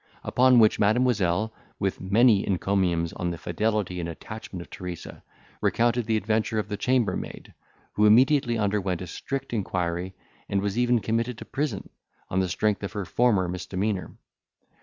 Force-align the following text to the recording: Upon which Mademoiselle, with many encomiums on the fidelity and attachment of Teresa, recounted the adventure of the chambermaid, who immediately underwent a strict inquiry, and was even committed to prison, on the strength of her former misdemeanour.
Upon 0.23 0.57
which 0.57 0.79
Mademoiselle, 0.79 1.53
with 1.77 2.01
many 2.01 2.43
encomiums 2.43 3.13
on 3.13 3.29
the 3.29 3.37
fidelity 3.37 3.99
and 3.99 4.09
attachment 4.09 4.61
of 4.63 4.71
Teresa, 4.71 5.21
recounted 5.61 6.07
the 6.07 6.17
adventure 6.17 6.57
of 6.57 6.69
the 6.69 6.75
chambermaid, 6.75 7.53
who 7.93 8.07
immediately 8.07 8.57
underwent 8.57 9.03
a 9.03 9.05
strict 9.05 9.53
inquiry, 9.53 10.15
and 10.49 10.59
was 10.59 10.75
even 10.75 11.01
committed 11.01 11.37
to 11.37 11.45
prison, 11.45 11.91
on 12.29 12.39
the 12.39 12.49
strength 12.49 12.81
of 12.81 12.93
her 12.93 13.05
former 13.05 13.47
misdemeanour. 13.47 14.17